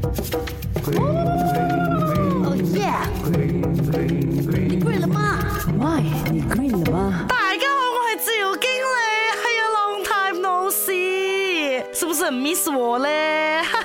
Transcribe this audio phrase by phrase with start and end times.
[0.00, 2.88] 哦耶！
[4.80, 5.38] 你了吗？
[6.30, 7.26] 你了吗？
[7.28, 8.72] 大家好，我是自由经理，
[9.58, 13.62] 有 long time no see，是不是 m i 我嘞？
[13.64, 13.78] 哈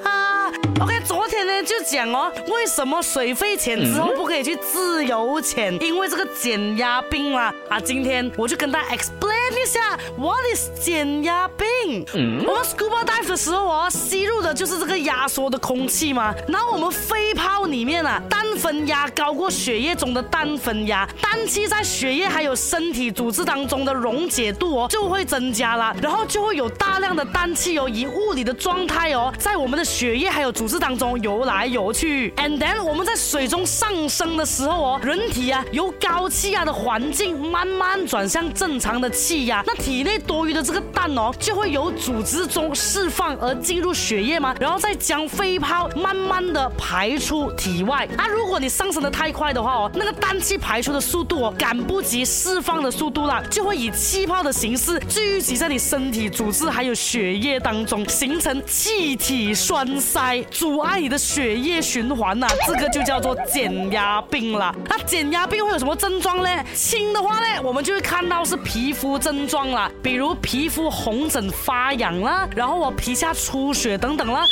[0.00, 0.50] 哈
[0.80, 5.76] o k 昨天呢就讲哦，为什么水费钱之后不可以去自由潜？
[5.82, 7.80] 因为这个减压病啦啊！
[7.80, 9.80] 今天我就跟家 explain 一下
[10.16, 11.66] ，what is 减压病？
[12.14, 16.34] 嗯、我们 scuba dive 的时候哦，吸入的就是这个压缩的空气嘛。
[16.46, 25.94] 然后我们肺泡里面啊，氮分压高过血液中的氮分压，氮气在血液还有身体组织当中的溶解度哦，就会增加了。
[26.02, 32.30] 然后就会有大量的氮气哦，以物理的状态哦，在我们的血液还有组织当中游来游去。
[32.36, 41.77] And then 我们在水中上升的时候哦，人体啊由高气压的环境慢慢转向正常的气压，那体内多余的这个氮哦，就会有。
[41.78, 44.52] 由组织中释放而进入血液吗？
[44.60, 48.04] 然后再将肺泡慢慢的排出体外。
[48.18, 62.48] 啊，如果你上升的太快的话哦，那个氮气排出的速度赶不及释放的速度了，就会以气泡的形式聚集在你身体组织还有血液当中，形成气体栓塞，阻碍你的血液循环呐。
[62.66, 64.74] 这个就叫做减压病了。
[64.88, 66.64] 那减压病会有什么症状呢？
[66.74, 71.48] 轻的话呢，我们就会看到是皮肤症状了，比如皮肤红疹。
[71.64, 74.44] 发痒啦，然后我皮下出血等等啦。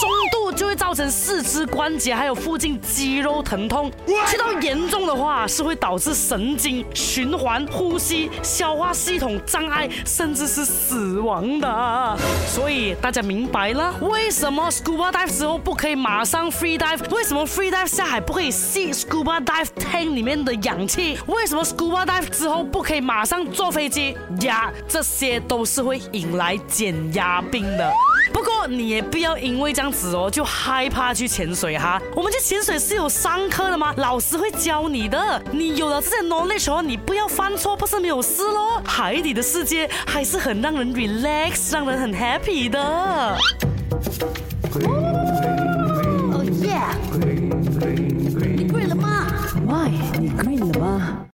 [0.00, 3.90] 中度就会造成四肢关节还有附近肌肉疼痛，
[4.26, 12.16] 去到严重的话是会导致神经、循环、呼吸、消化系统障碍，甚至是死亡的。
[12.48, 17.14] 所以大家明白了，为什么 scuba dive 之后不可以马上 free dive？
[17.14, 21.18] 为什么 free dive 下海不可以吸 scuba dive tank 里面的氧气？
[21.26, 24.16] 为什么 scuba dive 之后不可以马上坐飞机？
[24.42, 26.30] 呀，这些都是会引。
[26.40, 27.92] 来减压病的，
[28.32, 32.00] 不过你也不要因为这样子哦，就害怕去潜水哈。
[32.16, 33.92] 我们去潜水是有上课的吗？
[33.98, 35.40] 老师会教你的。
[35.52, 38.80] 你有了这些能力之后，你不要犯错，不是没有事咯。
[38.86, 43.36] 海底的世界还是很让人 relax，让人很 happy 的。